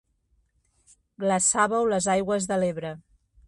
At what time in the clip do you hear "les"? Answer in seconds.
1.95-2.11